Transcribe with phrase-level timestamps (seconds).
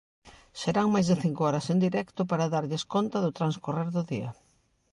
[0.61, 4.29] Serán máis de cinco horas en directo para darlles conta do transcorrer do día.